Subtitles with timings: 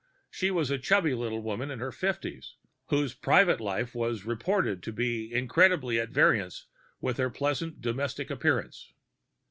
[0.31, 2.55] She was a chubby little woman in her fifties,
[2.87, 6.65] whose private life was reported to be incredibly at variance
[6.99, 8.93] with her pleasantly domestic appearance.